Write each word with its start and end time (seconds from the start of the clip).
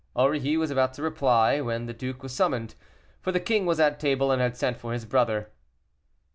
Aurilly 0.15 0.57
was 0.57 0.71
about 0.71 0.95
to 0.95 1.03
reply, 1.03 1.61
when 1.61 1.85
the 1.85 1.93
duke 1.93 2.23
was 2.23 2.33
summoned; 2.35 2.73
for 3.21 3.31
the 3.31 3.39
king 3.39 3.67
was 3.67 3.79
at 3.79 3.99
table, 3.99 4.31
and 4.31 4.41
had 4.41 4.57
sent 4.57 4.79
for 4.79 4.93
his 4.93 5.05
brother. 5.05 5.51